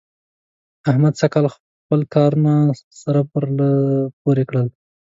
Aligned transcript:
احمد 0.89 1.13
سږکال 1.21 1.45
خپل 1.55 1.99
کارونه 2.15 2.53
سره 3.01 3.21
پرله 3.31 3.69
پورې 4.21 4.43
کړل. 4.49 4.67